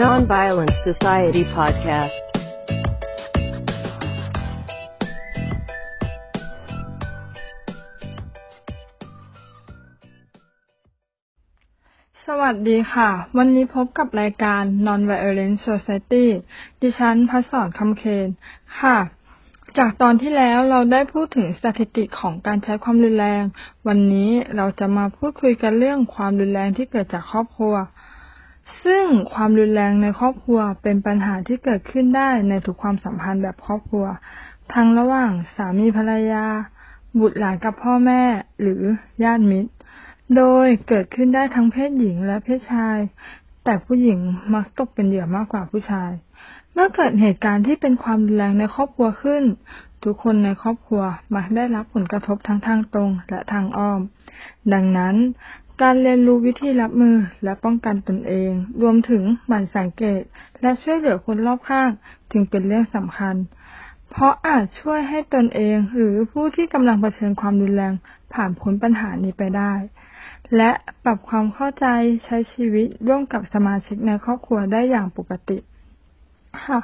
[0.00, 2.16] Nonviolent Society Podcast
[12.26, 16.26] สวัสดีค่ะ วันนี้พบกับรายการ Nonviolent Society
[16.80, 18.28] ดิฉันพัสอนคำเคน
[18.78, 18.96] ค่ะ
[19.78, 23.44] จากตอนที่แล้วเราได้พูดถึงสถิติของการใช้ความรุนแรง
[23.86, 27.76] วันนี้เราจะมาพูดคุยกันเรื่องความรุนแรงที่เกิดจากครอบครัว
[28.84, 34.06] ซึ่งความรุนแรงในครอบครัวเป็นปัญหาที่เกิดขึ้นได้ในทุกความสัมพันธ์แบบครอบครัว
[34.74, 36.44] ทั้งระหว่างสามีภรรยา
[37.20, 38.22] บุตรหลานกับพ่อแม่
[38.60, 38.82] หรือ
[39.24, 39.70] ญาติมิตร
[40.36, 42.98] โดยเกิดขึ้นได้ทั้งเพศหญิงและเพศชาย
[43.64, 44.18] แต่ผู้หญิง
[44.54, 46.10] มักตกเป็นเหยื่อมากกว่าผู้ชาย
[46.72, 49.42] เมื่อเกิดเหตุการณ์ที่เป็นความรุนแรงในครอบครัวขึ้น
[50.04, 51.02] ทุกคนในครอบครัว
[51.34, 54.00] มักได้รับผลกระทบทั้งทางตรงและทางอ้อม
[54.72, 55.16] ดังนั้น
[55.82, 58.52] การเรียนรู้วิธีรับมือและป้องกันตนเอง
[58.82, 60.22] รวมถึงหมั่นสังเกต
[60.60, 61.90] และช่วยเหลือคนรอบข้าง
[62.30, 63.36] จึงเป็นเรื่องสำคัญ
[64.10, 67.92] เพราะอาจช่วยให้ตนเองหรือผู้ที่กำลังเผชิญความรุนแรง
[68.32, 69.72] ผ่านพ้นปัญหานี้ไปได้
[70.56, 70.70] และ
[71.04, 71.86] ปรับความเข้าใจ
[72.24, 75.58] ใช้ชีวิตร่วมกับสมาชิกในครอบครัวได้อย่างปกติ
[76.64, 76.80] ค่ะ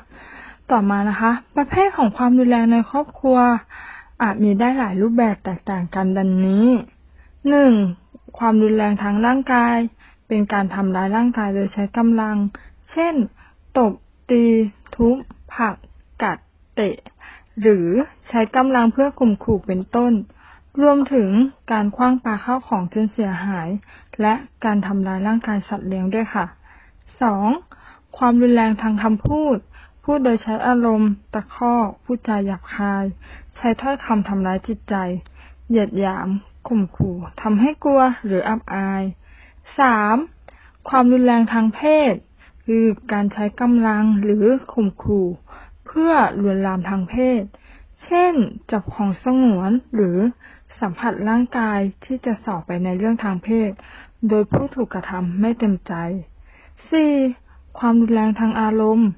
[0.70, 3.38] ต่อมานะคะ ประเภทของความรุนแรงในครอบครัว
[4.22, 6.66] อาจมีได้หลายรูปแบบแตกต่างกันดังนี้
[7.50, 7.72] หนึ่ง
[8.38, 9.76] ความรุนแรงทางร่างกาย
[10.28, 12.36] เป็นการทำร้ายร่างกายโดยใช้กำลัง
[12.92, 13.14] เช่น
[13.78, 13.92] ตบ
[14.30, 14.44] ตี
[14.94, 15.16] ทุบ
[15.54, 15.74] ผลัก
[16.22, 16.38] กัด
[16.74, 16.96] เตะ
[17.60, 17.88] หรือ
[18.28, 20.12] ใช้กำลังเพื่อข่มขู่เป็นต้น
[20.82, 21.30] รวมถึง
[21.72, 23.68] การคว้างปาเข้าของจนเสียหาย
[24.20, 26.46] และการทำร้ายร่างกายสัตว์เลี้ยงด้วยค่ะ
[27.22, 27.48] สอง
[28.16, 29.56] ความรุนแรงทางคำพูด
[30.04, 33.04] พูดโดยใช้อารมณ์ ตะคอกพูดจาหยาบคาย
[33.56, 34.94] ใช้ถ้อยคำทำร้ายจิตใจ
[35.68, 36.28] เหยียดหยาม
[36.69, 39.02] ข่มขู่ทำให้กลัวหรืออับอาย
[39.78, 40.16] สาม
[40.88, 41.80] ความรุนแรงทางเพ
[42.12, 42.14] ศ
[42.64, 45.26] คือการใช้กำลังหรือข่มขู่
[45.87, 47.42] เพื่อลวนลามทางเพศ
[48.04, 48.34] เช่น
[48.70, 50.19] จับของสงวนหรือ
[50.81, 53.71] สัมผัสร่างกายที่จะส่อไปในเรื่องทางเพศ
[54.28, 55.94] โดยผู้ถูกกระทำไม่เต็มใจ
[56.91, 57.12] สี่
[57.78, 59.09] ความรุนแรงทางอารมณ์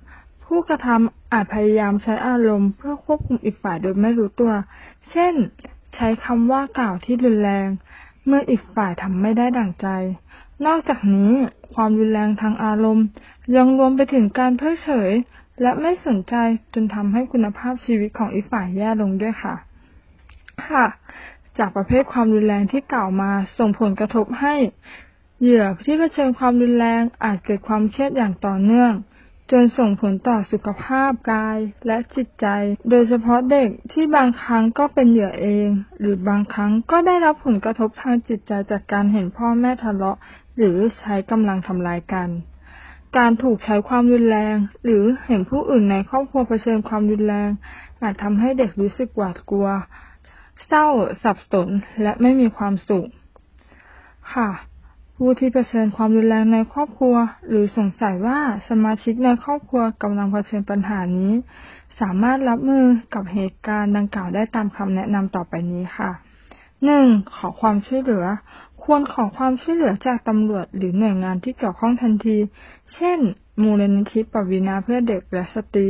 [0.44, 4.52] ผู้กระทำอาจพยายามใช้อารมณ์เพื่อควบคุมอีกฝ่ายโดยไม่รู้ตัว
[5.10, 5.34] เช่น
[5.94, 7.68] ใช้คำว่ากล่าวที่รุนแรง
[8.26, 9.88] เมื่ออีกฝ่ายทำไม่ได้ดั่งใจ
[10.66, 11.32] นอกจากนี้
[11.74, 13.06] ความรุนแรงทางอารมณ์
[13.56, 15.10] ยังรวมไปถึงการเพิกเฉย
[15.62, 16.34] และไม่สนใจ
[16.74, 19.54] จนทำให้คุณภาพชีวิตของอีกฝ่ายแย่ลงด้วยค่ะ
[20.66, 20.86] ค่ะ
[21.58, 24.54] จากประเภทความรุนแรงที่กล่าวมาส่งผลกระทบให้
[25.40, 28.92] เหยื่อที่เผชิญความรุนแรงอาจเกิดความเครียดอย่างต่อเนื่อง
[29.50, 32.46] จนส่งผลต่อสุขภาพกายและจิตใจ
[32.90, 35.68] โดยเฉพาะเด็กที่บางครั้งก็เป็นเหยื่อเอง
[35.98, 40.18] หรือบางครั้งก็ได้รับผลกระทบทางจิตใจจากการเห็นพ่อแม่ทะเลาะ
[40.56, 42.28] หรือใช้กำลังทำร้ายกัน
[43.18, 47.50] การถูกใช้ความรุนแรง หรือเห็นผู้อื่นในครอบครัวเผชิญความรุนแรง
[48.02, 49.68] อาจทำให้เด็กรู้สึกหวาดกลัว
[50.66, 50.86] เศร้า
[51.22, 51.68] สับสน
[52.02, 53.08] และไม่มีความสุข
[54.34, 54.48] ค่ะ
[55.22, 57.16] ผู้ที่เผชิญความรุนแรงในครอบครัว
[57.48, 58.38] หรือสงสัยว่า
[58.68, 61.32] สมาชิกในครอบครัวกำลังเผชิญปัญหานี้
[62.00, 66.10] สามารถรับมือกับเหตุการณ์ดังกล่าวได้ตามคำแนะนำต่อไปนี้ค่ะ
[66.84, 68.24] หนึ่งขอความช่วยเหลือ
[68.84, 72.36] ควรขอความช่วยเหลือจากตำรวจหรือหน่วยงานที่เกี่ยวข้องทันที
[72.94, 73.18] เช่น
[73.62, 75.88] มูลนิธิปวีนาเพื่อเด็กและสตรี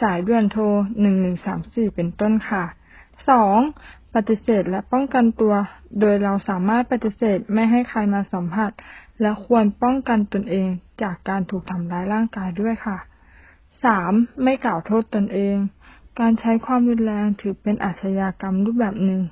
[0.00, 0.62] สายด่วนโทร
[1.30, 2.64] 1134 เป็นต้นค่ะ
[3.28, 3.58] สอง
[4.14, 5.54] ปฏิเสธและป้องกันตัว
[6.00, 8.70] โดยเราสามารถปฏิเสธไม่ให้ใครมาสัมผัส
[9.20, 10.68] และควรป้องกันตนเอง
[11.02, 12.98] จากการถูกทำร้ายร่างกายด้วยค่ะ
[13.84, 14.12] สาม
[14.42, 15.56] ไม่กล่าวโทษตนเอง
[16.20, 19.22] การใช้ความรุนแรงถือเป็นอาชญากรรมรูปแบบหนึ่ง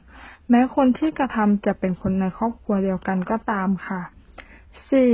[0.48, 4.00] แม้คนที่กระทำจะเป็นคนในครอบครัวเดียวกันก็ตามค่ะ
[4.90, 5.12] สี่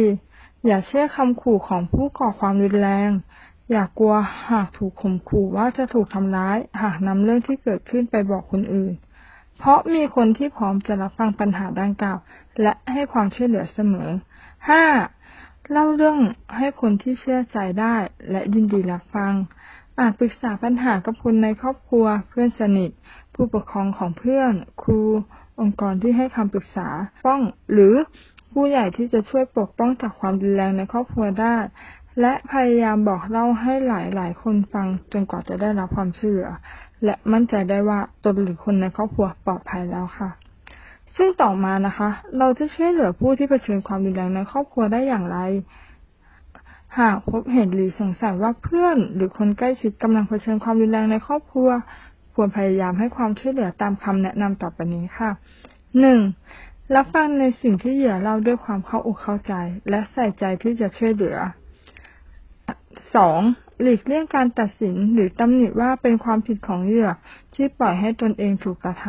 [0.66, 3.10] อย่าเชื่อคำขู่ของผู้ก่อความรุนแรง
[3.70, 4.14] อย่ากลัว
[4.50, 8.94] หากถูกข่มขู่ว่าจะถูกทำร้าย หากนำเรื่องที่เกิดขึ้นไปบอกคนอื่น
[9.58, 12.18] เพราะมีคนที่พร้อมจะรับฟังปัญหาดังกล่าว
[12.62, 14.10] และให้ความช่วยเหลือเสมอ
[14.68, 14.84] ห้า
[15.70, 16.18] เล่าเรื่อง
[16.58, 17.96] ให้คนที่เชื่อใจได้
[18.30, 19.32] และยินดีรับฟัง
[19.98, 22.90] อาจปรึกษาปัญหากับคนในครอบครัว เพื่อนสนิท
[23.34, 24.52] ผู้ปกครองของเพื่อน
[24.82, 25.00] ครู
[25.60, 26.88] องค์กรที่ให้คำปรึกษา
[27.24, 27.40] ป้อง
[27.72, 27.94] หรือ
[28.52, 31.56] ผู้ใหญ่ที่จะช่วยปกป้องจากความรุนแรงในครอบครัวได้
[32.20, 36.50] และพยายามบอกเล่าให้หลายๆคนฟังจนกว่าจะได้รับความช่วยเหลือ
[37.04, 40.30] และมั่นใจได้ว่าตนหรือคนในครอบครัวปลอดภัยแล้วค่ะ
[41.16, 42.08] ซึ่งต่อมานะคะ
[42.38, 45.38] เราจะช่วยเหลือผู้ที่เผชิญความรุนแรงในครอบครัวได้อย่างไร
[46.98, 51.68] หากพบเห็นหรือสงสัยว่าเพื่อนหรือคนใกล้ชิดกำลังเผชิญความรุนแรงในครอบครัว
[52.34, 55.30] ควรพยายามให้ความช่วยเหลือตามคำแนะนำต่อไปนี้ค่ะ
[56.00, 56.20] หนึ่ง
[56.94, 59.54] รับฟังในสิ่งที่เหยื่อเล่าด้วยความเข้าอกเข้าใจ
[59.90, 61.36] และใส่ใจที่จะช่วยเหลือ
[63.14, 63.40] สอง
[63.80, 67.10] หลีกเลี่ยงการตัดสินหรือตำหนิว่าเป็นความผิดของเหยื่อ
[67.54, 69.06] ที่ปล่อยให้ตนเองถูกกระท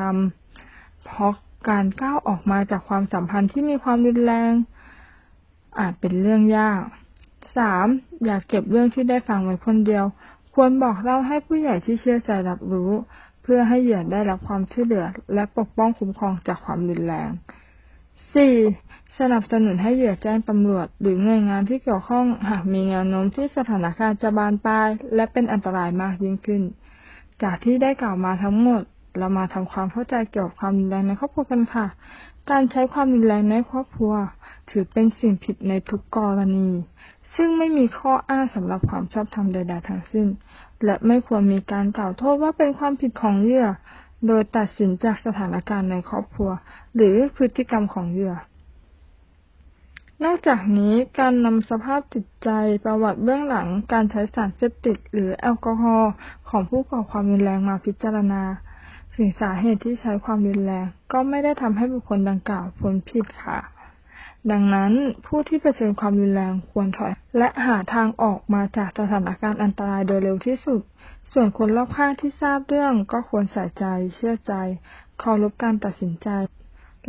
[0.51, 1.33] ำเพราะ
[1.69, 4.51] การก้าวออกมาจากความสัมพันธ์ที่มีความรุนแรง
[5.79, 6.81] อาจเป็นเรื่องยาก
[7.57, 7.87] สาม
[8.25, 10.05] อย่าเก็บเรื่องที่ได้ฟังไว้คนเดียว
[10.53, 12.91] ควรบอกเล่าให้ผู้ใหญ่ที่เชื่อใจรับรู้
[13.43, 17.29] เพื่อให้เหยื่อได้รับความช่วยเหลือและปกป้องคุ้มครองจากความรุนแรง
[18.35, 18.55] สี่
[19.19, 26.61] สนับสนุนให้เหยื่อแจ้งตำรวจ หรือหน่วยงานที่เกี่ยวข้องหากมีแนวโน้มที่สถานการณ์จะบานปลาย และเป็นอันตรายมากยิ่งขึ้น
[27.43, 28.81] จากที่ได้กล่าวมาทั้งหมด
[29.17, 31.85] เรามาทำความเข้าใจเกี่ยวกับความรุนแรงในครอบครัวกันค่ะ
[32.49, 34.13] การใช้ความรุนแรงในครอบครัว
[34.69, 36.69] ถือเป็นสิ่งผิดในทุกกรณี
[37.35, 40.27] ซึ่งไม่มีข้ออ้างสำหรับความชอบธรรมใดๆทั้งสิ้น
[40.85, 43.67] และไม่ควรมีการกล่าวโทษว่าเป็นความผิดของเหยื่อ
[44.27, 46.49] โดยตัดสินจากสถานการณ์ในครอบครัว
[46.95, 48.35] หรือพฤติกรรมของเหยื่อ
[50.23, 52.49] นอกจากนี้การนำสภาพจิตใจ
[52.85, 56.11] ประวัติเบื้องหลัง การใช้สารเสพติด หรือแอลกอฮอล์
[56.49, 58.43] ของผู้ก่อความรุนแรงมาพิจารณา
[59.15, 63.59] ถึงสาเหตุที่ใช้ความรุนแรง ก็ไม่ได้ทำให้บุคคลดังกล่าวพ้นผิดค่ะ
[64.51, 64.91] ดังนั้น
[65.25, 70.81] ผู้ที่เผชิญความรุนแรงควรถอย และหาทางออกมาจากสถานการณ์อันตรายโดยเร็วที่สุด
[71.31, 73.85] ส่วนคนรอบข้างที่ทราบเรื่องก็ควรใส่ใจ
[74.15, 74.53] เชื่อใจ
[75.19, 76.29] เคารพการตัดสินใจ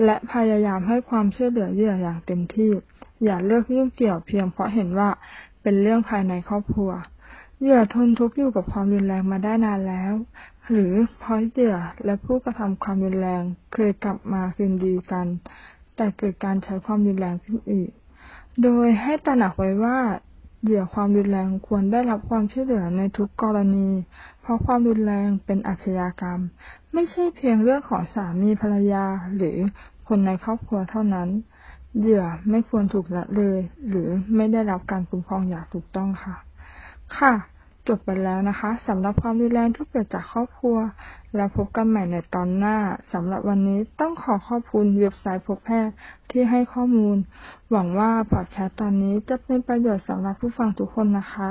[0.05, 2.73] และพยายามให้ความช่วยเหลือเหยื่ออย่างเต็มที่
[3.25, 5.09] อย่าเลิกยุ่งเกี่ยวเพียงเพราะเห็นว่า
[5.63, 6.91] เป็นเรื่องภายในครอบครัว
[7.61, 10.13] เหยื่อทนทุกข์อยู่กับความรุนแรงมาได้นานแล้ว
[10.71, 13.43] หรือเพราะเหยื่อและผู้กระทำความรุนแรง
[13.73, 15.27] เคยกลับมาคืนดีกัน
[15.97, 17.91] แต่เกิดการใช้ความรุนแรงขึ้นอีก
[18.63, 19.99] โดยให้ตระหนักไว้ว่า
[20.63, 23.89] เหยื่อความรุนแรงควรได้รับความช่วยเหลือในทุกกรณี
[24.41, 26.41] เพราะความรุนแรงเป็นอาชญากรรม
[26.93, 29.05] ไม่ใช่เพียงเรื่องของสามีภรรยา
[29.37, 29.57] หรือ
[30.09, 31.29] คนในครอบครัวเท่านั้น
[32.01, 36.35] เหยื่อไม่ควรถูกละเลย หรือไม่ได้รับการคุ้มครองอย่างถูกต้องค่ะ
[37.17, 37.33] ค่ะ
[37.89, 40.79] จบไปแล้วนะคะสำหรับความรุนแรงที่เกิดจากครอบครัว
[41.35, 42.77] แล้วพบกันใหม่ในตอนหน้า
[43.13, 45.95] สำหรับวันนี้ต้องขอขอบคุณเว็บไซต์พบแพทย์
[46.31, 47.17] ที่ให้ข้อมูล
[47.71, 51.49] หวังว่าพอดแคสต์ตอนนี้จะเป็นประโยชน์สำหรับผู้ฟังทุกคนนะคะ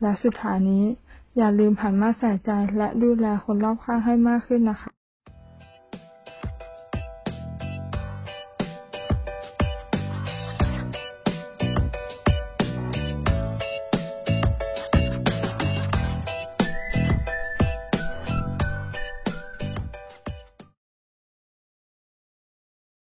[0.00, 0.84] และสุดท้ายนี้
[1.36, 4.90] อย่าลืมหันมาใส่ใจและดูแลคนรอบข้างให้มากขึ้นนะคะ